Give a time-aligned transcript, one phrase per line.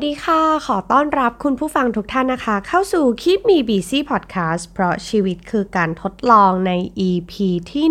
[0.00, 6.72] วัสดีค่ะ ขอต้อนรับคุณผู้ฟังทุกท่านนะคะ เข้าสู่ Keep Me Busy Podcast เพราะชีวิตคือการทดลองใน
[7.08, 7.32] EP
[7.70, 7.86] ที่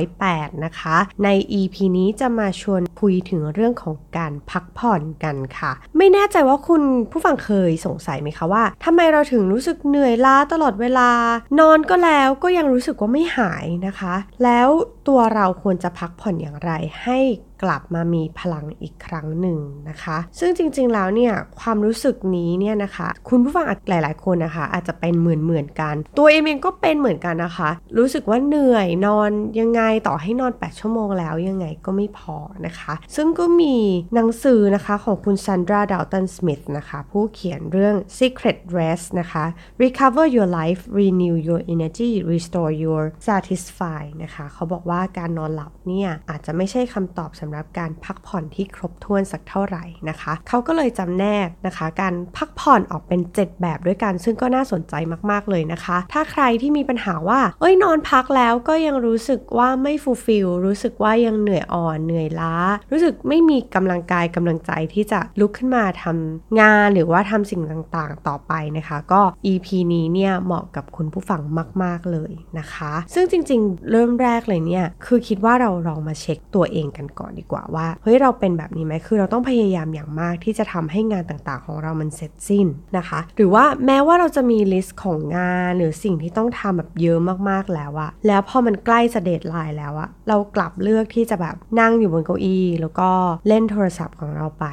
[0.00, 1.28] 108 นะคะ ใน
[1.60, 11.10] EP นี้จะมาชวนคุยถึงเรื่องของการพักผ่อนกันค่ะ ไม่แน่ใจว่าคุณผู้ฟังเคยสงสัยไหมคะว่าทำไมเราถึงรู้สึกเหนื่อยล้าตลอดเวลา
[11.58, 14.14] นอนก็แล้วก็ยังรู้สึกว่าไม่หายนะคะ
[14.44, 14.68] แล้ว
[15.08, 16.70] ตัวเราควรจะพักผ่อนอย่างไร
[17.02, 17.18] ให้
[17.62, 33.76] กลับมามีพลังอีกครั้งหนึ่งนะคะ ซึ่งจริงๆแล้วเนี่ยความรู้สึกนี้เนี่ยนะคะ คุณผู้ฟังหลาย ๆ คนนะคะ อาจจะเป็นเหมือนเหมือนกัน ตัวเองเองก็เป็นเหมือนกันนะคะ รู้สึกว่าเหนื่อยนอนยังไงต่อให้นอน 8 ชั่วโมงแล้วยังไงก็ไม่พอนะคะ ซึ่งก็มี
[34.14, 39.44] หนังสือนะคะของคุณซันดราดาวตันสมิธนะคะ ผู้เขียนเรื่อง Secret Rest นะคะ
[39.82, 54.14] Recover Your Life Renew Your Energy Restore Your Satisfy นะคะ เขาบอกว่าการนอนหลับเนี่ยอาจจะไม่ใช่คำตอบสำหรับการพักผ่อนที่ครบถ้วนสักเท่าไหร่นะคะ เขาก็เลยจำแนกนะคะ การพักผ่อนออกเป็น 7 แบบด้วยกัน
[54.24, 54.94] ซึ่งก็น่าสนใจ
[55.30, 62.54] มากๆเลยนะคะ ถ้าใครที่มีปัญหาว่า เอ้ยนอนพักแล้วก็ยังรู้สึกว่าไม่ฟูลฟิลรู้สึกว่ายังเหนื่อยอ่อนเหนื่อยล้า
[62.90, 69.22] รู้สึกไม่มีกำลังกายกำลังใจที่จะลุกขึ้นมาทำงานหรือว่าทำสิ่งต่างๆ ต่อไปนะคะ ก็
[69.52, 71.40] EP นี้เนี่ยเหมาะกับคุณผู้ฟัง
[71.82, 82.66] มาก ๆเลยนะคะ ซึ่งจริงๆ เริ่มแรกเลยเนี่ยคือคิดว่าเราลองมาเช็คตัวเองกันก่อนดีกว่าว่าเฮ้ยเราเป็นแบบนี้ไหมคือเราต้องพยายามอย่างมากที่จะทำให้งานต่างๆ ของเรามันเสร็จสิ้น
[82.96, 87.18] นะคะ หรือว่าแม้ว่าเราจะมี list ของงานหรือสิ่งที่ต้องทำแบบเยอะ
[87.50, 93.10] มากๆแล้วอะแล้วพอมันใกล้จะ deadline แล้วอะเรากลับเลือกที่จะแบบนั่งอยู่บนเก้าอี้ แล้วก็
[93.48, 94.66] เล่นโทรศัพท์ของเราไป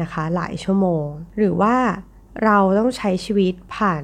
[0.00, 1.06] นะคะ หลายชั่วโมง
[1.38, 1.76] หรือว่า
[2.44, 4.02] เราต้องใช้ชีวิตผ่าน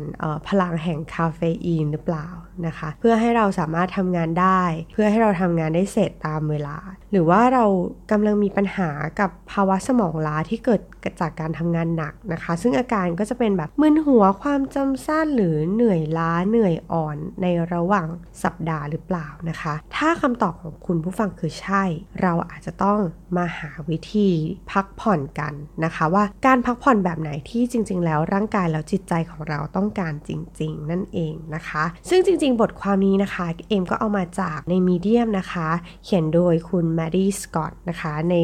[0.49, 2.27] พลังแห่งคาเฟอีนหรือเปล่า
[2.67, 4.63] นะคะ เพื่อให้เราสามารถทำงานได้
[4.93, 6.77] เพื่อให้เราทำงานได้เสร็จตามเวลา
[7.11, 7.65] หรือว่าเรา
[8.11, 8.91] กำลังมีปัญหา
[9.21, 10.81] กับภาวะสมองล้าที่เกิด
[11.21, 18.09] จากการทำงานหนักนะคะ ซึ่งอาการก็จะเป็นแบบมึนหัวความจำสั้นหรือเหนื่อยล้าเหนื่อยอ่อนในระหว่าง
[18.43, 21.85] สัปดาห์หรือเปล่านะคะ ถ้าคำตอบของคุณผู้ฟังคือใช่
[22.23, 22.99] เราอาจจะต้อง
[23.37, 24.31] มาหาวิธี
[24.73, 25.55] พักผ่อนกัน
[25.85, 35.69] นะคะ ว่าการพักผ่อนแบบไหนที่จริง ๆ แล้วร่างกายแล้วจิตใจของเราต้องการจริง ๆ นั่นเองนะคะ ซึ่งจริงๆบทความนี้นะคะ เอมก็เอามาจากในมีเดียมนะคะ
[36.05, 38.35] เขียนโดยคุณแมรี่สกอตนะคะ ใน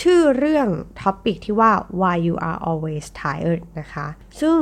[0.00, 0.68] ชื่อเรื่อง
[1.00, 1.70] topic ที่ว่า
[2.00, 4.06] why you are always tired นะคะ
[4.40, 4.58] ซึ่ง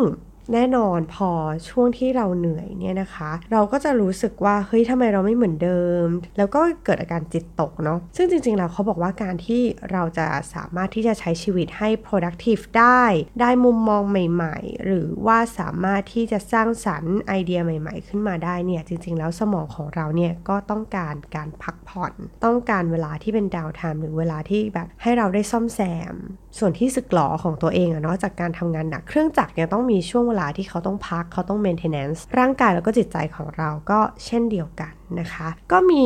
[0.52, 1.30] แน่นอนพอ
[1.68, 9.62] ช่วงที่เราเหนื่อยเนี่ยนะคะ เราก็จะรู้สึกว่าเฮ้ยทำไมเราไม่เหมือนเดิม แล้วก็เกิดอาการจิตตกเนาะซึ่งจริงๆแล้วเขาบอกว่าการที่
[9.92, 13.04] เราจะสามารถที่จะใช้ชีวิตให้ productive ได้
[13.40, 22.12] ได้มุมมองใหม่ ๆ หรือว่าสามารถที่จะสร้างสรรค์ไอเดียใหม่ ๆ ขึ้นมาได้เนี่ยจริง ๆ แล้วสมองของเราเนี่ยก็ต้องการการพักผ่อน
[22.44, 25.80] ต้องการเวลาที่เป็นดาวไทม์หรือเวลาที่แบบให้เราได้ซ่อมแซ
[26.12, 26.16] ม
[26.58, 36.04] ส่วนที่สึกหลอของตัวเองอะเนาะจากการทำงานหนักเครื่องจักรเนี่ยต้องมีช่วงเวลาที่เขาต้องพักเขาต้อง maintenance ร่างกายแล้วก็จิตใจของเราก็เช่นเดียวกันนะคะ ก็มี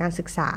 [0.00, 0.50] การศึกษา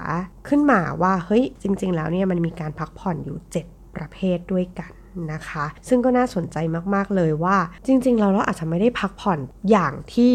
[0.47, 4.91] ขึ้นมาว่าเฮ้ยจริง ๆ แล้วเนี่ยมันมีการพักผ่อนอยู่ 7 ประเภทด้วยกัน
[5.33, 6.57] นะคะ ซึ่งก็น่าสนใจ
[6.95, 9.39] มากๆเลยว่าจริง ๆ เราเราอาจจะไม่ได้พักผ่อน
[9.71, 10.33] อย่างที่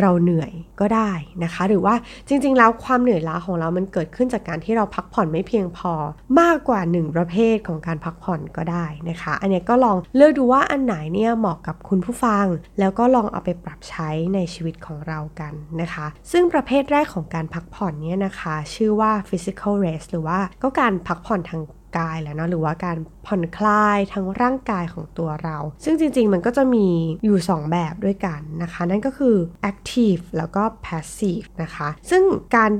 [0.00, 1.10] เราเหนื่อยก็ได้
[1.44, 1.94] นะคะ หรือว่า
[2.28, 5.92] จริง ๆ แล้วความเหนื่อยล้าของเรามันเกิดขึ้นจากการที่เราพักผ่อนไม่เพียงพอ
[6.40, 12.46] มากกว่า 1 ประเภทของการพักผ่อนก็ได้นะคะ อันนี้ก็ลองเลือกดูว่าอันไหนเนี่ยเหมาะกับคุณผู้ฟัง
[12.78, 21.62] แล้วก็ลองเอาไปปรับใช้ในชีวิตของเรากันนะคะ ซึ่งประเภทแรกของการพักผ่อนเนี่ยนะคะ ชื่อว่า physical rest หรือว่าก็การพักผ่อนทาง
[21.98, 22.96] กายแล้วนะหรือว่าการ
[23.26, 26.86] ผ่อนคลายทั้งร่างกายของตัวเรา ซึ่งจริงๆมันก็จะมี
[27.24, 29.36] อยู่ 2 แบบด้วยกันนะคะ นั่นก็คือ
[29.70, 32.22] active แล้วก็ passive นะคะ ซึ่ง
[32.56, 32.70] การ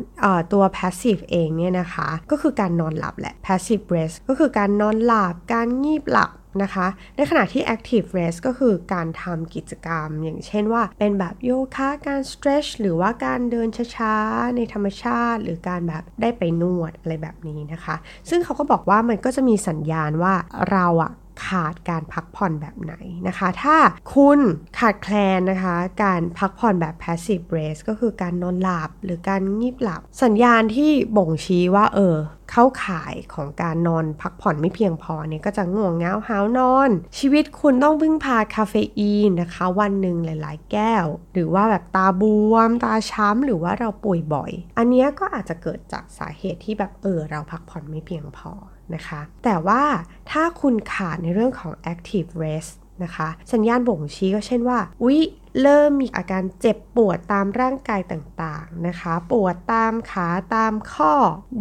[0.52, 6.30] ตัว passive เองเนี่ยนะคะ ก็คือการนอนหลับแหละ passive rest ก็คือการนอนหลับการงีบหลับ
[6.62, 6.86] นะคะ
[7.16, 17.96] ในขณะที่ active rest ก็คือการทำกิจกรรม อย่างเช่นว่า เป็นแบบโยคะการ stretch หรือว่าการเดินช้าๆ ในธรรมชาติ หรือการแบบได้ไปนวดอะไรแบบนี้นะคะ
[18.28, 20.34] ซึ่งเขาก็บอกว่ามันก็จะมีสัญญาณว่า
[20.72, 21.12] เราอะ
[21.44, 22.94] ขาดการพักผ่อนแบบไหน
[23.28, 23.76] นะคะ ถ้า
[24.14, 24.40] คุณ
[24.78, 32.16] ขาดแคลนนะคะ การพักผ่อนแบบ passive rest ก็คือการนอนหลับหรือการงีบหลับ สัญญาณที่บ่งชี้ว่าเออ
[32.52, 48.52] เข้าข่ายของการนอนพักผ่อนไม่เพียงพอเนี่ยก็จะง่วงเหงาหาวนอน ชีวิตคุณต้องพึ่งพาคาเฟอีนนะคะ วันหนึ่งหลาย ๆ แก้ว หรือว่าแบบตาบวม ตาช้ำ หรือว่าเราป่วยบ่อย อันนี้ก็อาจจะเกิดจากสาเหตุที่แบบเออเราพักผ่อนไม่เพียงพอ
[48.94, 49.82] นะคะ แต่ว่า
[50.30, 52.72] ถ้าคุณขาดในเรื่องของ active rest
[53.04, 55.20] นะคะ สัญญาณบ่งชี้ก็เช่นว่า อุ๊ย
[55.62, 61.14] เริ่มมีอาการเจ็บปวดตามร่างกายต่างๆนะคะ ปวดตามขาตามข้อ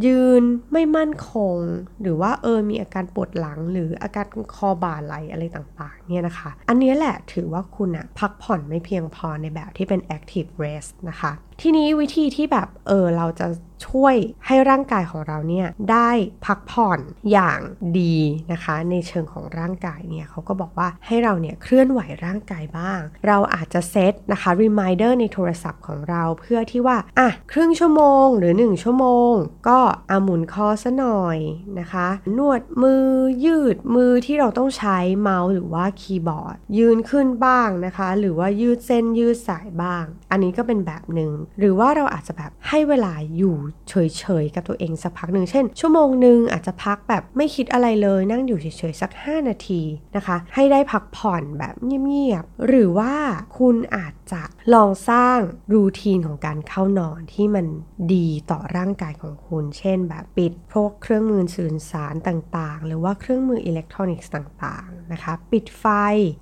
[0.06, 1.56] ยืนไม่มั่นคง
[2.02, 4.26] หรือว่าเออมีอาการปวดหลัง หรืออาการ
[4.56, 11.32] คอบ่าไหลอะไรต่างๆเนี่ยนะคะ อันนี้แหละถือว่าคุณอะพักผ่อนไม่เพียงพอในแบบที่เป็น active rest นะคะ
[11.62, 13.48] ทีนี้วิธีที่แบบเออเราจะ
[13.88, 14.16] ช่วย
[14.46, 16.10] ให้ร่างกายของเราเนี่ยได้
[16.46, 17.00] พักผ่อน
[17.32, 17.60] อย่าง
[18.00, 18.18] ดี
[18.52, 29.34] นะคะ ในเชิงของร่างกายเนี่ยเขาก็บอกว่าให้เราเนี่ยเคลื่อนไหวร่างกายบ้าง เราอาจจะเซตนะคะ reminder ในโทรศัพท์ของเราเพื่อที่ว่าอะครึ่งชั่วโมงหรือ 1 ชั่วโมง
[29.68, 29.80] ก็
[30.12, 31.38] อาหมุนคอซะหน่อย
[31.80, 33.06] นะคะ นวดมือ
[33.46, 43.56] ยืดมือที่เราต้องใช้เมาส์หรือว่าคีย์บอร์ด ยืนขึ้นบ้างนะคะ หรือว่ายืดเส้นยืดสายบ้าง อันนี้ก็เป็นแบบหนึ่งหรือว่าเราอาจจะแบบให้เวลาอยู่
[43.90, 49.82] เฉยๆกับตัวเองสักพักหนึ่งเช่น ชั่วโมงหนึ่งอาจจะพักแบบไม่คิดอะไรเลยนั่งอยู่เฉยๆสัก 5 นาที
[50.16, 53.14] นะคะ ให้ได้พักผ่อนแบบเงียบๆหรือว่า
[53.58, 54.44] คุณอาจจะ
[54.74, 55.40] ลองสร้าง
[55.74, 57.66] รูทีนของการเข้านอนที่มัน
[58.14, 65.86] ดีต่อร่างกายของคุณ เช่น แบบปิดพวกเครื่องมือสื่อสารต่างๆ หรือว่าเครื่องมืออิเล็กทรอนิกส์ต่างๆนะคะ ปิดไฟ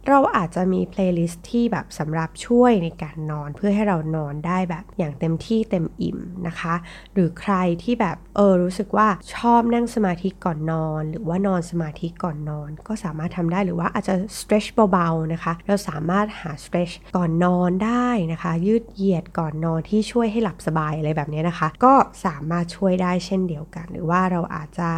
[0.07, 6.75] เราอาจจะมี playlist ที่แบบสำหรับช่วยในการนอนเพื่อให้เรานอนได้แบบอย่างเต็มที่เต็มอิ่มนะคะ
[7.13, 7.53] หรือใคร
[7.83, 21.93] ที่แบบเออรู้สึกว่าชอบนั่งสมาธิก่อนนอน หรือว่านอนสมาธิก่อนนอน ก็สามารถทำได้หรือว่าอาจจะ stretch เบาๆนะคะ เราสามารถหา stretch ก่อนนอนได้นะคะ ยืดเหยียดก่อนนอนที่ช่วยให้หลับสบายอะไรแบบนี้นะคะ ก็
[22.25, 24.89] สามารถช่วยได้เช่นเดียวกัน หรือว่าเราอาจจะ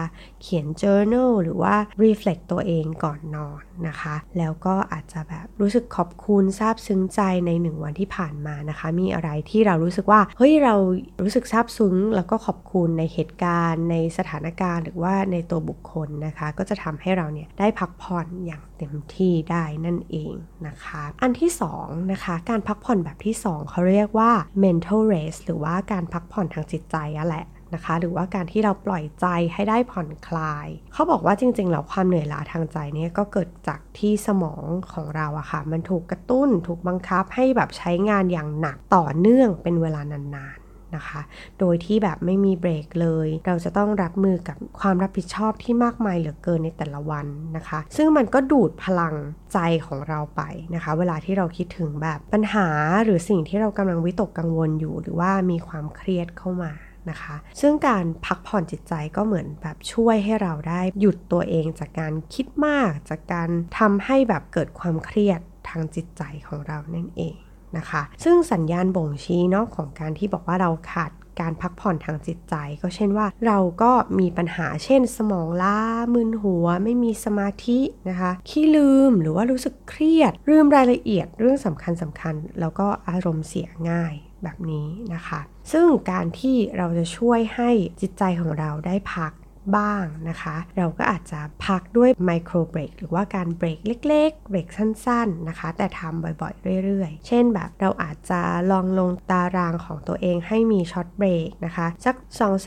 [0.46, 10.76] เขียน journal หรือว่า reflect ตัวเองก่อนนอนนะคะ แล้วก็อาจจะแบบรู้สึกขอบคุณซาบซึ้งใจในหนึ่งวันที่ผ่านมานะคะ มีอะไรที่เรารู้สึกว่า เฮ้ยเรา
[11.22, 20.34] รู้สึกซาบซึ้ง แล้วก็ขอบคุณในเหตุการณ์ ในสถานการณ์ หรือว่าในตัวบุคคลนะคะ ก็จะทำให้เราเนี่ยได้พักผ่อนอย่างเต็มที่ได้นั่นเอง
[20.68, 21.52] นะคะ อันที่
[21.82, 24.32] 2นะคะการพักผ่อนแบบที่ 2เขาเรียกว่า
[24.64, 27.46] mental rest หรือว่าการพักผ่อนทางจิตใจอะแหละ
[27.76, 34.64] นะคะ หรือว่าการที่เราปล่อยใจให้ได้ผ่อนคลาย เขาบอกว่าจริงๆแล้วความเหนื่อยล้าทางใจเนี่ยก็เกิดจากที่สมอง
[34.94, 41.22] ของเราอะค่ะ มันถูกกระตุ้นถูกบังคับให้แบบใช้งานอย่างหนักต่อเนื่องเป็นเวลานานๆนะคะ
[41.60, 47.26] โดยที่แบบไม่มีเบรกเลย เราจะต้องรับมือกับความรับผิดชอบที่มากมายเหลือเกินในแต่ละวัน
[47.58, 49.16] นะคะ ซึ่งมันก็ดูดพลัง
[49.54, 50.42] ใจของเราไป
[50.76, 52.68] นะคะ เวลาที่เราคิดถึงแบบปัญหา
[53.04, 56.72] หรือสิ่งที่เรากำลังวิตกกังวลอยู่ หรือว่ามีความเครียดเข้ามา
[57.10, 63.50] นะคะ ซึ่งการพักผ่อนจิตใจก็เหมือนแบบช่วยให้เราได้หยุดตัวเองจากการคิดมาก จากการ
[63.80, 67.36] ทำให้แบบเกิดความเครียดทางจิตใจของเรานั่นเอง
[67.78, 75.78] นะคะ ซึ่งสัญญาณบ่งชี้เนาะของการที่บอกว่าเราขาดการพักผ่อนทางจิตใจ ก็เช่นว่าเราก็มีปัญหาเช่น สมองล้า
[76.14, 77.80] มึนหัว ไม่มีสมาธิ
[78.10, 84.14] นะคะขี้ลืมหรือว่ารู้สึกเครียดลืมรายละเอียดเรื่องสำคัญสำคัญ แล้วก็อารมณ์เสียง่าย
[84.46, 85.40] แบบนี้นะคะ
[85.72, 87.70] ซึ่งการที่เราจะช่วยให้
[88.02, 89.32] จิตใจของเราได้พัก
[89.78, 98.42] บ้างนะคะ เราก็อาจจะพักด้วยไมโครเบรกหรือว่าการเบรกเล็กๆ เบรกสั้นๆนะคะ แต่ทำบ่อยๆ เรื่อยๆ เช่นแบบเราอาจจะ
[98.72, 102.16] ลองลงตารางของตัวเองให้มีช็อตเบรกนะคะ สัก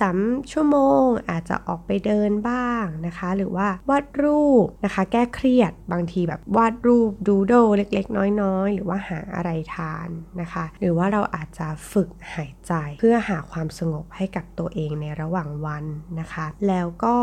[0.00, 10.08] 2-3ชั่วโมง อาจจะออกไปเดินบ้างนะคะ หรือว่าวาดรูปนะคะ แก้เครียดบางทีแบบวาดรูป doodle เล็กๆ น้อยๆ หรือว่าหาอะไรทาน
[10.40, 15.84] นะคะ หรือว่าเราอาจจะฝึกหายใจเพื่อหาความสงบให้กับตัวเองในระหว่างวัน
[16.20, 17.16] นะคะ แล้วก็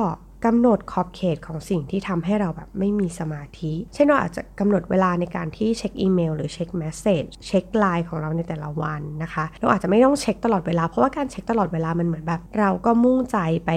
[0.45, 13.71] กำหนดขอบเขตของสิ่งที่ทำให้เราแบบไม่มีสมาธิ เช่นเราอาจจะกำหนดเวลาในการที่เช็คอีเมลหรือเช็ค message เช็คไลน์ของเราในแต่ละวันนะคะ เราอาจจะไม่ต้องเช็คตลอดเวลา เพราะว่าการเช็คตลอดเวลามันเหมือนแบบ เราก็มุ่งใจไป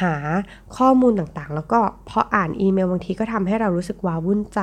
[0.00, 0.14] หา
[0.76, 4.60] ข้อมูลต่างๆ แล้วก็พออ่านอีเมลบางทีก็ทำให้เรารู้สึกว้าวุ่นใจ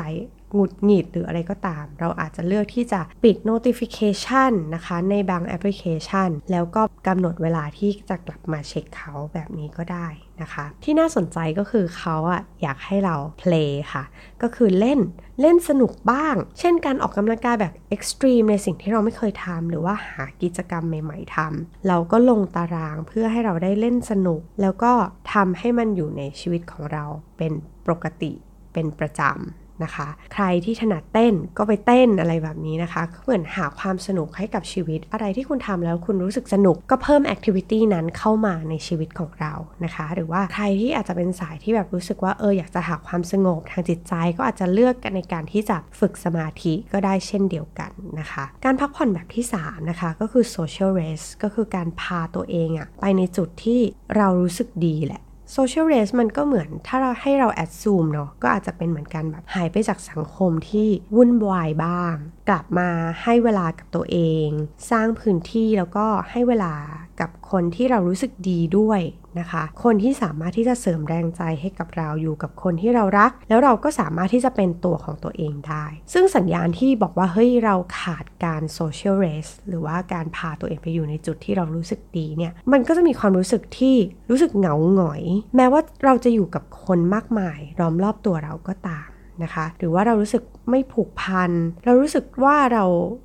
[0.54, 10.08] หงุดหงิดหรืออะไรก็ตาม เราอาจจะเลือกที่จะปิด notification นะคะในบางแอปพลิเคชัน แล้วก็กำหนดเวลาที่จะกลับมาเช็คเขาแบบนี้ก็ได้
[10.42, 14.04] นะคะ ที่น่าสนใจก็คือเขาอะอยากให้เรา play ค่ะ
[14.42, 15.00] ก็คือเล่น
[15.42, 24.92] เล่นสนุกบ้าง เช่นการออกกำลังกายแบบ extreme ในสิ่งที่เราไม่เคยทำหรือว่าหากิจกรรมใหม่ ๆทำเราก็ลงตารางเพื่อให้เราได้เล่นสนุก แล้วก็
[25.34, 27.06] ทำให้มันอยู่ในชีวิตของเรา
[27.38, 27.54] เป็น
[27.88, 28.32] ปกติ
[28.74, 39.54] เป็นประจำ นะคะ ใครที่ถนัดเต้นก็ไปเต้นอะไรแบบนี้นะคะเหมือนหาความสนุกให้กับชีวิต อะไรที่คุณทำแล้วคุณรู้สึกสนุกก็เพิ่มแอคทิวิตี้นั้นเข้ามาในชีวิตของเรา
[39.84, 53.80] นะคะ หรือว่าใครที่อาจจะเป็นสายที่แบบรู้สึกว่าเอออยากจะหาความสงบทางจิตใจก็อาจจะเลือกกันในการที่จะฝึกสมาธิก็ได้เช่นเดียวกันนะคะ การพักผ่อนแบบที่ 3 นะคะ ก็คือ social rest ก็คือการพาตัวเองอะไปในจุดที่
[54.18, 62.16] เรารู้สึกดีแหละ โซเชียลเรสมันก็เหมือนถ้าเราให้เราแอดซูมเนาะก็อาจจะเป็นเหมือนกันแบบหายไปจากสังคมที่วุ่นวายบ้าง
[62.50, 62.90] กลับมา
[63.24, 64.48] ให้เวลากับตัวเอง
[64.92, 66.74] สร้างพื้นที่แล้วก็ให้เวลา
[67.22, 69.02] กับคนที่เรารู้สึกดีด้วย
[69.40, 83.96] นะคะ คนที่สามารถที่จะเสริมแรงใจให้กับเราอยู่กับคนที่เรารัก แล้วเราก็สามารถที่จะเป็นตัวของตัวเองได้ ซึ่งสัญญาณที่บอกว่าเฮ้ยเราขาดการโซเชียลเรสหรือว่าการพาตัวเองไปอยู่ในจุดที่เรารู้สึกดีเนี่ยมันก็จะมีความรู้สึกที่
[84.30, 85.24] รู้สึกเหงาหงอย
[85.56, 89.08] แม้ว่าเราจะอยู่กับคนมากมายล้อมรอบตัวเราก็ตาม
[89.44, 91.52] นะคะหรือว่าเรารู้สึกไม่ผูกพัน
[91.86, 92.84] เรารู้สึกว่าเรา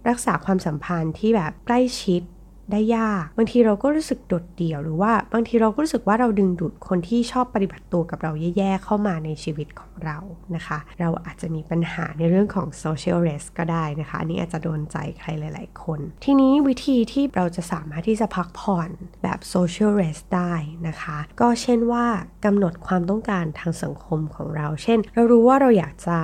[0.08, 2.22] รักษาความสัมพันธ์ที่แบบใกล้ชิด
[2.72, 10.18] ได้ยาก บางทีเราก็รู้สึกโดดเดี่ยวหรือว่าบางทีเราก็รู้สึกว่าเราดึงดูดคนที่ชอบปฏิบัติตัวกับเราแย่ๆเข้ามาในชีวิตของเรา
[10.54, 18.90] นะคะ เราอาจจะมีปัญหาในเรื่องของ social rest ก็ได้นะคะ อันนี้อาจจะโดนใจใครหลาย ๆ คน ทีนี้วิธีที่เราจะสามารถที่จะพักผ่อน
[19.22, 20.54] แบบ social rest ได้
[20.88, 22.06] นะคะ ก็เช่นว่า
[22.44, 26.18] กำหนดความต้องการทางสังคมของเรา เช่น เรารู้ว่าเราอยากจะ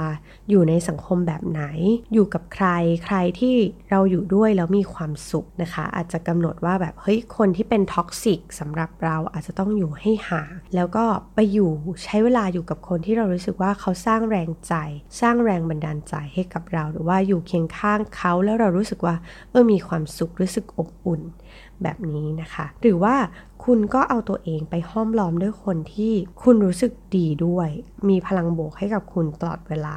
[0.51, 1.63] อยู่ในสังคมแบบไหน
[2.13, 2.67] อยู่กับใคร
[3.05, 3.57] ใครที่
[3.91, 11.71] เราอยู่ด้วยแล้วมีความสุขนะคะ อาจจะกำำหนดว่าแบบเฮ้ยคนที่เป็นท็อกซิกสำหรับเราอาจจะต้องอยู่ให้ห่างแล้วก็ไปอยู่
[12.05, 14.75] ใช้เวลาอยู่กับคนที่เรารู้สึกว่าเขาสร้างแรงใจ
[15.21, 19.17] สร้างแรงบันดาลใจให้กับเรา หรือว่าอยู่เคียงข้างเขาแล้วเรารู้สึกว่า
[19.51, 21.23] เออมีความสุขรู้สึกอบอุ่น
[21.83, 23.15] แบบนี้นะคะ หรือว่า
[23.65, 26.13] คุณก็เอาตัวเองไปห้อมล้อมด้วยคนที่
[26.43, 27.69] คุณรู้สึกดีด้วย
[28.09, 29.97] มีพลังบวกให้กับคุณตลอดเวลา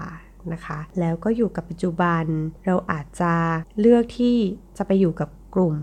[0.54, 2.24] นะคะ แล้วก็อยู่กับปัจจุบัน
[2.66, 3.34] เราอาจจะ
[3.80, 4.36] เลือกที่
[4.78, 5.76] จะไปอยู่กับกลุ่ม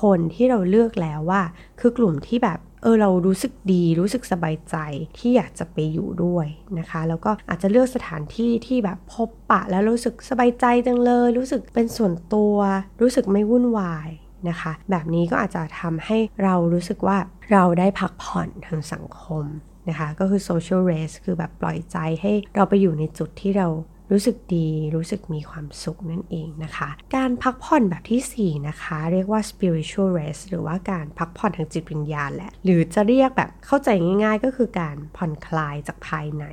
[0.00, 1.42] คนที่เราเลือกแล้วว่า
[1.80, 4.76] คือกลุ่มที่แบบเออเรารู้สึกดีรู้สึกสบายใจ
[5.18, 6.46] ที่อยากจะไปอยู่ด้วย
[6.78, 12.56] นะคะ แล้วก็อาจจะเลือกสถานที่ที่แบบพบปะแล้วรู้สึกสบายใจจังเลย รู้สึกเป็นส่วนตัว
[13.00, 14.08] รู้สึกไม่วุ่นวาย
[14.48, 17.18] นะคะ แบบนี้ก็อาจจะทำให้เรารู้สึกว่า
[17.52, 19.44] เราได้พักผ่อนทางสังคม
[19.88, 23.68] นะคะ ก็คือ social rest คือแบบปล่อยใจให้เราไปอยู่ในจุดที่เรา
[24.12, 33.88] รู้สึกดีรู้สึกมีความสุขนั่นเองนะคะ การพักผ่อนแบบที่ 4 นะคะ เรียกว่า spiritual rest หรือว่าการพักผ่อนทางจิตวิญญาณแหละ หรือจะเรียกแบบเข้าใจ
[34.24, 36.44] ง่ายๆ ก็คือการผ่อนคลายจากภายใน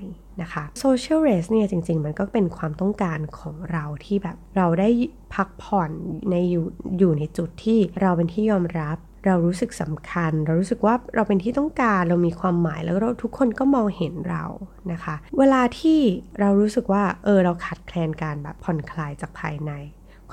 [0.42, 4.90] นะคะ social rest เนี่ยจริงๆ มันก็เป็นความต้องการของเราที่แบบเราได้
[5.36, 5.92] พักผ่อน
[6.30, 6.66] ในอยู่
[7.00, 14.44] อยู่ในจุดที่เราเป็นที่ยอมรับ เรารู้สึกสำคัญ เรารู้สึกว่าเราเป็นที่ต้องการเรามีความหมายแล้วเราทุกคนก็มองเห็นเรา
[14.92, 16.00] นะคะ เวลาที่
[16.40, 19.72] เรารู้สึกว่าเออเราขาดแคลนการแบบผ่อนคลายจากภายใน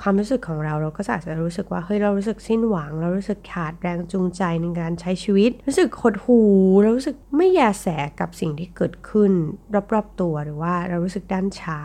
[0.01, 6.39] ความรู้สึกของเราเราก็อาจจะรู้สึกว่าเฮ้ยเรารู้สึกสิ้นหวัง เรารู้สึกขาดแรงจูงใจในการใช้ชีวิต รู้สึกหดหู
[6.81, 7.87] เรารู้สึกไม่แยแส
[8.19, 9.31] กับสิ่งที่เกิดขึ้น
[9.93, 11.79] รอบๆตัวหรือว่าเรารู้สึกด้านชา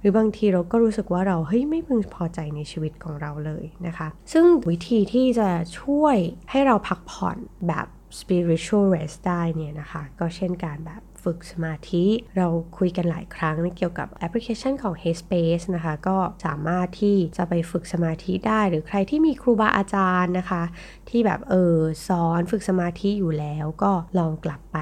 [0.00, 5.48] หรือบางทีเราก็รู้สึกว่าเราเฮ้ยไม่พึงพอใจในชีวิตของเราเลยนะคะ ซึ่งวิธีที่จะ
[5.80, 6.16] ช่วย
[6.50, 7.86] ให้เราพักผ่อนแบบ
[8.18, 12.04] spiritual rest ได้เนี่ยนะคะ ก็เช่นการแบบ ฝึกสมาธิ
[12.36, 16.16] เราคุยกันหลายครั้งเกี่ยวกับแอปพลิเคชันของ Headspace นะคะ ก็
[16.46, 20.62] สามารถที่จะไปฝึกสมาธิได้ หรือใครที่มีครูบาอาจารย์นะคะ
[21.08, 21.76] ที่แบบเออ
[22.08, 24.78] สอนฝึกสมาธิอยู่แล้วก็ลองกลับไป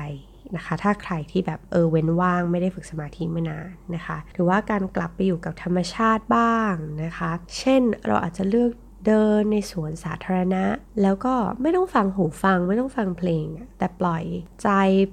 [0.56, 6.74] นะคะถ้าใครที่แบบเออเว้นว่างไม่ได้ฝึกสมาธิมานานนะคะ หรือว่าการกลับไปอยู่กับธรรมชาติบ้าง
[7.04, 8.70] นะคะ เช่นเราอาจจะเลือก
[9.06, 10.64] เดินในสวนสาธารณะ
[11.02, 13.46] แล้วก็ไม่ต้องฟังหูฟังไม่ต้องฟังเพลง
[13.78, 14.24] แต่ปล่อย
[14.62, 14.68] ใจ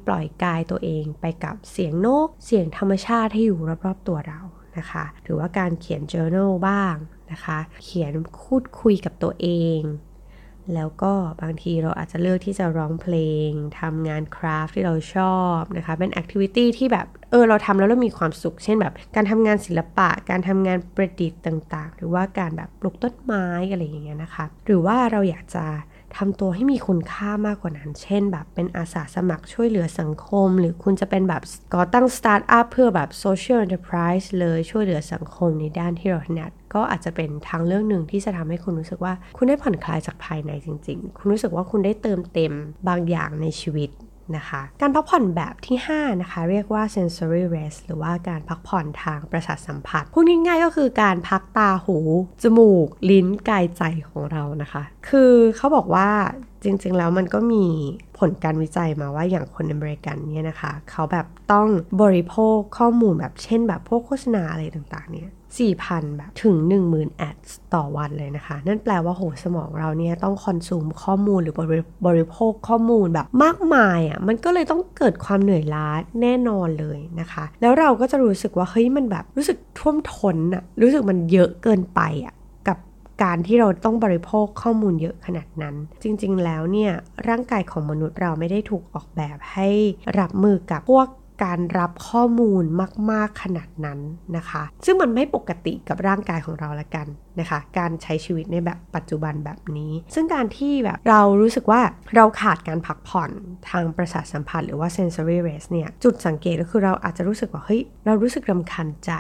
[0.08, 4.42] ปล่อยกายตัวเองไปกับเสียงนก เสียงธรรมชาติที่อยู่รอบๆตัวเรา
[4.78, 6.96] นะคะหรือว่าการเขียน journal บ้าง
[7.32, 9.80] นะคะ เขียนคูดคุยกับตัวเอง
[10.76, 13.16] แล้วก็บางทีเราอาจจะเลือกที่จะร้องเพล
[13.50, 25.66] งทำงานคราฟที่เราชอบนะคะ เป็นแอคทิวิตี้ที่แบบ เออ เราทำแล้วเรามีความสุข เช่นแบบ การทำงานศิลปะ การทำงานประดิษฐ์ต่าง ๆ หรือว่าการแบบปลูกต้นไม้อะไรอย่างเงี้ยนะคะ หรือว่าเราอยากจะ
[26.18, 42.54] ทำตัวให้มีคุณค่ามากกว่านั้น เช่น แบบเป็นอาสาสมัครช่วยเหลือสังคม หรือคุณจะเป็นแบบก่อตั้งสตาร์ทอัพเพื่อแบบ social enterprise เลยช่วยเหลือสังคมในด้านที่เราถนัดก็อาจจะเป็นทางเรื่องหนึ่งที่จะทำให้คุณรู้สึกว่า คุณได้ผ่อนคลายจากภายในจริง ๆ คุณรู้สึกว่าคุณได้เติมเต็ม
[42.88, 43.90] บางอย่างในชีวิต
[44.38, 51.98] นะคะ การพักผ่อนแบบที่ 5 นะคะ เรียกว่า sensory rest หรือว่าการพักผ่อนทางประสาทสัมผัส พูดง่ายๆก็คือการพักตาหู
[52.44, 56.10] จมูก ลิ้น กายใจของเรานะคะ คือเขาบอกว่า
[56.64, 57.66] จริงๆ แล้วมันก็มี
[58.18, 61.68] ผลการวิจัยมาว่าอย่างคนอเมริกันเนี่ยนะคะ เขาแบบต้อง
[62.02, 67.38] บริโภคข้อมูลแบบเช่นแบบพวกโฆษณาอะไรต่างๆ เนี่ย4,000 แบบถึง 10,000 แอด
[67.74, 71.56] ต่อวันเลยนะคะ นั่นแปลว่าโหสมองเราเนี่ยต้องคอนซูมข้อมูลหรือ
[72.08, 75.88] บริโภคข้อมูลแบบมากมายอะ่ะมันก็เลยต้องเกิดความเหนื่อยล้า
[76.22, 82.34] แน่นอนเลยนะคะ แล้วเราก็จะรู้สึกว่าเฮ้ยมันแบบรู้สึกท่วมท้นอะ่ะรู้สึกมันเยอะเกินไปอะ่ะ
[83.24, 86.92] การที่เราต้องบริโภคข้อมูลเยอะขนาดนั้น จริงๆแล้วเนี่ย
[87.28, 89.70] ร่างกายของมนุษย์เราไม่ได้ถูกออกแบบให้
[90.20, 91.08] รับมือกับพวก
[91.44, 92.64] การรับข้อมูล
[93.12, 94.00] มาก ๆ ขนาดนั้น
[94.38, 97.08] นะคะ ซึ่งมันไม่ปกติกับร่างกายของเราละกัน
[97.40, 101.82] นะคะ การใช้ชีวิตในแบบปัจจุบันแบบนี้ ซึ่งการที่แบบเรารู้สึกว่า
[102.16, 103.32] เราขาดการพักผ่อน
[103.70, 109.12] ทางประสาทสัมผัสหรือว่า sensory rest เนี่ย จุดสังเกตก็คือเราอาจจะรู้สึกว่า เฮ้ย เรารู้สึกรำคาญใจ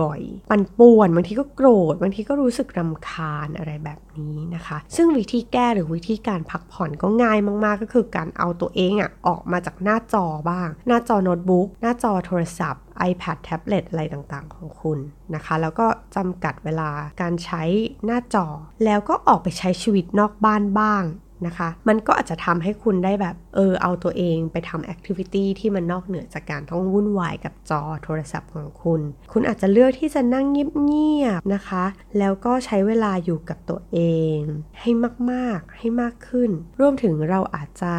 [0.00, 14.98] บ่อยๆ ปั่นป่วน บางทีก็โกรธ บางทีก็รู้สึกรำคาญอะไรแบบนี้นะคะ ซึ่งวิธีแก้หรือวิธีการพักผ่อนก็ง่ายมาก ๆ ก็คือการเอาตัวเองอะออกมาจากหน้าจอบ้าง หน้าจอโน้ตบุ๊กหน้าจอโทรศัพท์ iPad แท็บเล็ตอะไรต่างๆ ของคุณ
[15.34, 15.86] นะคะ แล้วก็
[16.16, 16.90] จำกัดเวลา
[17.20, 17.62] การใช้
[18.04, 18.46] หน้าจอ
[18.84, 21.02] แล้วก็ออกไปใช้ชีวิตนอกบ้านบ้าง
[21.46, 29.00] นะคะ มันก็อาจจะทำให้คุณได้แบบ เออเอาตัวเองไปทำแอคทิวิตี้ที่มันนอกเหนือจากการต้องวุ่นวายกับจอโทรศัพท์ของคุณ
[29.32, 31.84] คุณอาจจะเลือกที่จะนั่งเงียบๆนะคะ
[32.18, 33.98] แล้วก็ใช้เวลาอยู่กับตัวเอ
[34.36, 34.38] ง
[34.80, 34.90] ให้
[35.30, 36.50] มากๆ ให้มากขึ้น
[36.80, 37.94] รวมถึงเราอาจจะ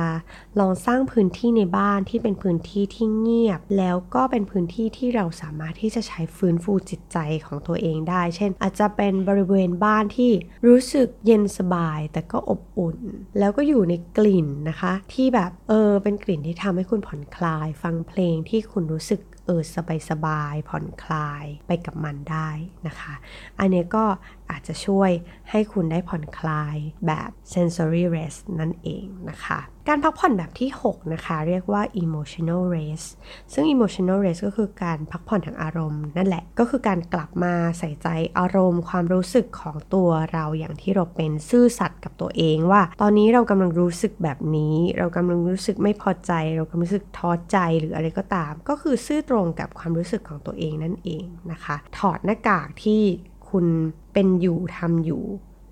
[0.60, 10.32] ลองสร้างพื้นที่ในบ้านที่เป็นพื้นที่ที่เงียบ แล้วก็เป็นพื้นที่ที่เราสามารถที่จะใช้ฟื้นฟูจิตใจของตัวเองได้ เช่น อาจจะเป็นบริเวณบ้านที่
[10.68, 12.98] รู้สึกเย็นสบายแต่ก็อบอุ่น
[13.40, 22.50] แล้วก็อยู่ในกลิ่นนะคะ ที่แบบเออ เป็นกลิ่นที่ทำให้คุณผ่อนคลาย ฟังเพลงที่คุณรู้สึกเออสบายสบายผ่อนคลายไปกับมันได้
[22.88, 23.14] นะคะ
[23.60, 24.06] อันนี้ก็
[24.52, 25.12] อาจจะช่วย
[25.50, 26.76] ให้คุณได้ผ่อนคลาย
[27.08, 33.08] แบบ sensory rest นั่นเองนะคะ การพักผ่อนแบบที่ 6 นะคะ เรียกว่า emotional rest
[33.54, 38.08] ซึ่ง emotional rest ก็คือการพักผ่อนทางอารมณ์นั่นแหละ ก็คือการกลับมาใส่ใจ
[38.40, 53.04] อารมณ์ ความรู้สึกของตัวเราอย่างที่เราเป็นซื่อสัตย์กับตัวเองว่า ตอนนี้เรากำลังรู้สึกแบบนี้ เรากำลังรู้สึกไม่พอใจ เรากำลังรู้สึกท้อใจหรืออะไรก็ตาม ก็คือซื่อตรงกับความรู้สึกของตัวเองนั่นเองนะคะ ถอดหน้ากากที่
[53.50, 53.66] คุณ
[54.14, 55.24] เป็นอยู่ทำอยู่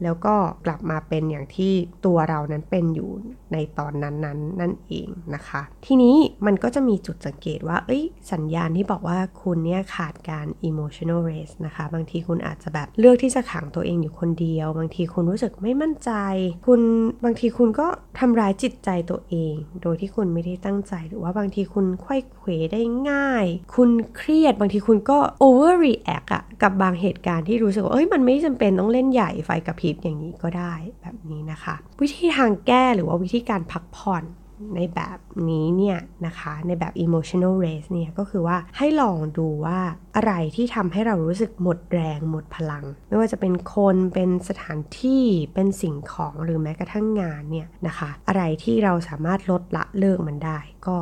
[0.04, 0.36] แล้วก็
[0.66, 1.74] กลับมาเป็นอย่างที่
[2.06, 3.12] ตัวเรานั้นเป็นอยู่
[3.54, 16.12] ในตอนนั้นๆนนนั่นเองนะคะ ทีนี้มันก็จะมีจุดสังเกตว่า เอ้ย สัญญาณที่บอกว่าคุณเนี่ยขาดการ emotional rest นะคะ บางทีคุณอาจจะแบบเลือกที่จะขังตัวเองอยู่คนเดียว บางทีคุณรู้สึกไม่มั่นใจ
[16.68, 16.82] คุณ
[17.24, 17.88] บางทีคุณก็
[18.20, 34.26] ทำร้ายจิตใจตัวเอง โดยที่คุณไม่ได้ตั้งใจ หรือว่าบางทีคุณควยเขวได้ง่าย คุณเครียด บางทีคุณก็ overreact อะกับบางเหตุการณ์ที่รู้สึกว่า เอ้ย มันไม่จำเป็นต้องเล่นใหญ่ไฟกระพริบอย่างนี้ก็ได้แบบนี้นะคะ วิธีทางแก้หรือว่าวิธีการพักผ่อน
[34.76, 35.20] ในแบบ
[35.50, 39.80] นี้เนี่ยนะคะ ในแบบ emotional rest เนี่ยก็คือว่าให้ลองดูว่า
[40.16, 45.24] อะไรที่ทำให้เรารู้สึกหมดแรงหมดพลัง ไม่ว่าจะเป็นคนเป็นสถานที่
[45.54, 50.98] เป็นสิ่งของหรือแม้กระทั่งงานเนี่ยนะคะ อะไรที่เราสามารถลดละเลิกมันได้ ก็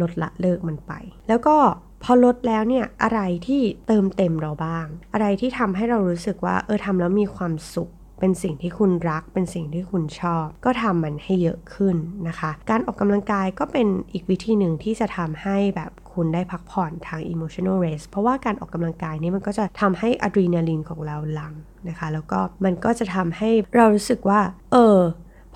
[0.00, 0.92] ลดละเลิกมันไป
[1.28, 1.56] แล้วก็
[2.02, 11.96] พอลดแล้วเนี่ยอะไรที่เติมเต็มเราบ้าง อะไรที่ทำให้เรารู้สึกว่าเออทำแล้วมีความสุข เป็นสิ่งที่คุณรัก เป็นสิ่งที่คุณชอบ ก็ทำมันให้เยอะขึ้น
[12.28, 21.54] นะคะ การออกกำลังกายก็เป็นอีกวิธีหนึ่งที่จะทำให้แบบคุณได้พักผ่อนทาง emotional rest เพราะว่าการออกกำลังกายนี่มันก็จะทำให้อะดรีนาลีนของเราหลั่ง
[21.88, 24.40] นะคะ แล้วก็มันก็จะทำให้เรารู้สึกว่า
[24.72, 24.98] เออ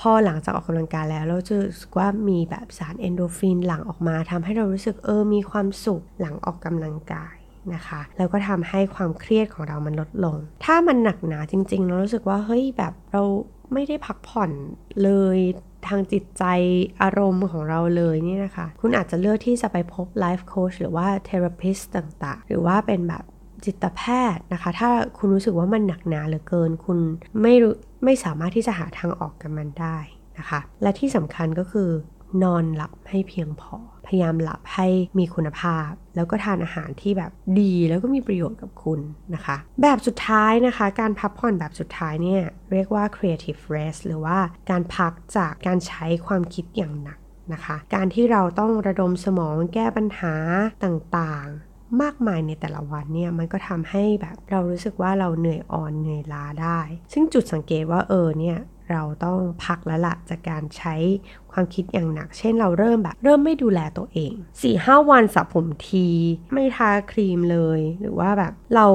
[0.01, 7.37] พอหลังจากออกกำลังกายแล้วเราจะรู้สึกว่ามีแบบสารเอนโดฟินหลั่งออกมาทำให้เรารู้สึกเออมีความสุขหลังออกกำลังกาย
[7.75, 13.23] นะคะ แล้วก็ทำให้ความเครียดของเรามันลดลง ถ้ามันหนักหนาจริงๆเรารู้สึกว่าเฮ้ยแบบเรา
[13.73, 14.51] ไม่ได้พักผ่อน
[15.03, 15.39] เลย
[15.89, 16.45] ทางจิตใจ
[17.03, 23.25] อารมณ์ของเราเลยนี่นะคะ คุณอาจจะเลือกที่จะไปพบไลฟ์โค้ชหรือว่าเทอราพิสต่างๆ หรือว่าเป็นแบบ
[23.65, 24.03] จิตแพ
[24.35, 26.99] ทย์นะคะ ถ้าคุณรู้สึกว่ามันหนักหนาเหลือเกิน คุณ
[27.43, 29.97] ไม่รู้ไม่สามารถที่จะหาทางออกกับมันได้
[30.39, 31.91] นะคะ และที่สำคัญก็คือ
[32.43, 34.89] นอนหลับให้เพียงพอ พยายามหลับให้
[35.19, 39.01] มีคุณภาพ แล้วก็ทานอาหารที่แบบดีแล้วก็มีประโยชน์กับคุณ
[39.35, 44.39] นะคะ แบบสุดท้ายนะคะ การพักผ่อนแบบสุดท้ายเนี่ยเรียกว่า creative rest หรือว่า
[44.71, 47.19] การพักจากการใช้ความคิดอย่างหนัก
[47.53, 50.35] นะคะ การที่เราต้องระดมสมองแก้ปัญหา
[50.85, 56.81] ต่างๆมากมายในแต่ละวันเนี่ยมันก็ทำให้แบบเรารู้สึกว่าเราเหนื่อยอ่อนเหนื่อยล้าได้
[57.13, 58.59] ซึ่งจุดสังเกตว่าเออเนี่ย
[58.91, 60.95] เราต้องพักแล้วละจากการใช้
[61.53, 66.07] ความคิดอย่างหนัก เช่นเราเริ่มแบบ เริ่มไม่ดูแลตัวเอง4ี่ห้าวันสระผมที
[66.53, 68.87] ไม่ทาครีมเลย หรือว่าแบบเรา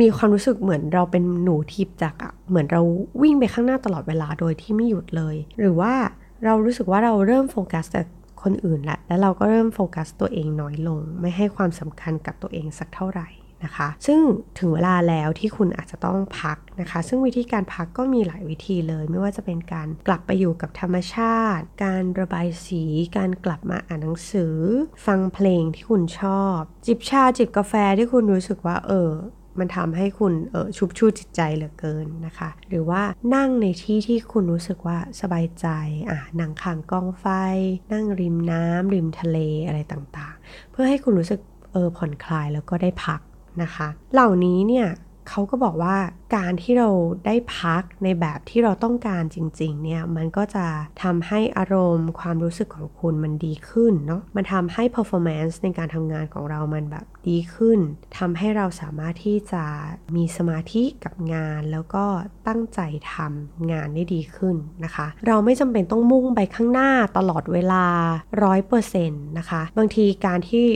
[0.00, 2.82] มีความรู้สึกเหมือนเราเป็นหนูทิพจักอะเหมือนเรา
[3.22, 5.94] วิ่งไปข้างหน้าตลอดเวลาโดยที่ไม่หยุดเลย หรือว่า
[6.44, 8.02] เรารู้สึกว่าเราเริ่มโฟกัสแต่
[8.42, 13.28] คนอื่นละแล้วเราก็เริ่มโฟกัสตัวเองน้อยลง ไม่ให้ความสำคัญกับตัวเองสักเท่าไหร่
[13.64, 14.20] นะคะ ซึ่ง
[14.58, 22.84] ถึงเวลาแล้วที่คุณอาจจะต้องพักนะคะ ซึ่งวิธีการพักก็มีหลายวิธีเลย ไม่ว่าจะเป็นการกลับไปอยู่กับธรรมชาติ การระบายสี
[23.16, 24.56] การกลับมาอ่านหนังสือ
[25.06, 29.12] ฟังเพลงที่คุณชอบ จิบชาจิบกาแฟที่คุณรู้สึกว่าเออ
[29.58, 33.02] มันทำให้คุณเออชุบชูจิตใจเหลือเกินนะคะ หรือว่า
[33.34, 35.66] นั่งในที่ที่คุณรู้สึกว่าสบายใจ
[36.10, 37.26] อะนั่งข้างกองไฟ
[37.92, 41.40] นั่งริมน้ำริมทะเลอะไรต่างๆ เพื่อให้คุณรู้สึก
[41.72, 43.20] เออผ่อนคลายแล้วก็ได้พัก
[43.62, 44.88] นะคะ เหล่านี้เนี่ย
[45.32, 45.96] เขาก็บอกว่า
[46.36, 46.90] การที่เรา
[47.26, 50.66] ได้พักในแบบที่เราต้องการจริงๆเนี่ยมันก็จะ
[51.02, 57.78] ทำให้อารมณ์ความรู้สึกของคุณมันดีขึ้นเนาะมันทำให้ performance ในการทำงานของเรามันแบบดีขึ้น
[58.18, 59.64] ทำให้เราสามารถที่จะ
[60.16, 62.04] มีสมาธิกับงาน แล้วก็
[62.48, 62.80] ตั้งใจ
[63.14, 67.84] ทำงานได้ดีขึ้นนะคะ เราไม่จำเป็นต้องมุ่งไปข้างหน้าตลอดเวลา
[68.42, 70.66] 100%นะคะ บางทีการที่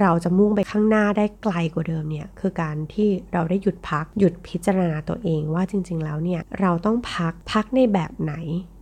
[0.00, 8.34] เราจะมุ่งไปข้างหน้าได้ไกลกว่าเดิมเนี่ยคือการที่เราได้หยุดพักหยุดพิจารณาตัวเองว่าจริง ๆ แล้วเนี่ยเราต้องพักพักในแบบไหน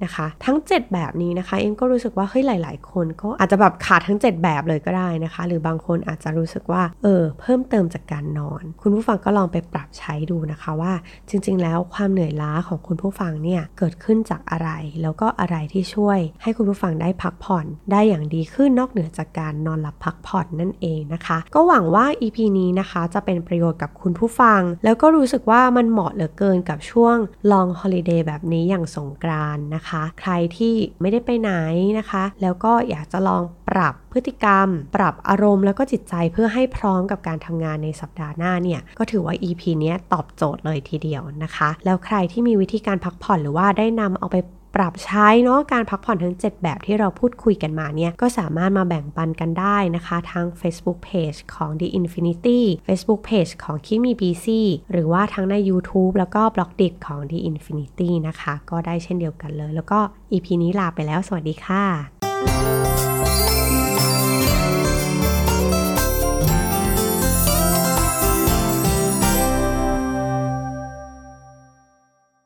[0.04, 10.92] นะคะ ทั้ง 7 แบบนี้นะคะ เองก็รู้สึกว่าเฮ้ยหลาย ๆ คนก็อาจจะแบบขาดทั้ง 7 แบบเลยก็ได้นะคะ หรือบางคนอาจจะรู้สึกว่าเออเพิ่มเติมจากการนอน คุณผู้ฟังก็ลองไปปรับใช้ดูนะคะว่า
[11.28, 14.70] จริง ๆ แล้วความเหนื่อยล้าของคุณผู้ฟังเนี่ยเกิดขึ้นจากอะไร
[15.02, 27.16] แล้วก็อะไรที่ช่วย ให้คุณผู้ฟังได้พักผ่อน ได้อย่างดีขึ้นนอกเหนือจากการนอนหลับพักผ่อนนั่นเองนะคะ ก็หวังว่า EP นี้นะคะจะเป็นประโยชน์กับคุณผู้ฟัง แล้วก็รู้สึกว่ามันเหมาะเหลือเกินกับช่วง
[27.52, 31.52] long holiday แบบนี้อย่างสงกรานนะคะ ใครที่ไม่ได้ไปไหน
[31.98, 44.36] นะคะ แล้วก็อยากจะลองปรับพฤติกรรม ปรับอารมณ์แล้วก็จิตใจเพื่อให้พร้อมกับการทำงานในสัปดาห์หน้าเนี่ยก็ถือว่า EP นี้ตอบโจทย์เลยทีเดียวนะคะ แล้วใครที่มีวิธีการพักผ่อนหรือว่าได้นำเอาไป
[44.74, 54.46] ปรับใช้เนาะการพักผ่อนทั้ง 7 แบบที่เราพูดคุยกันมาเนี่ยก็สามารถมาแบ่งปันกันได้นะคะทาง Facebook Page ของ The Infinity Facebook Page ของ Kimi BC
[54.92, 59.98] หรือว่าทั้งใน YouTube แล้วก็บล็อกดิบของ The Infinity นะคะ ก็ได้เช่นเดียวกันเลย แล้วก็
[60.32, 62.79] EP นี้ลาไปแล้ว สวัสดีค่ะ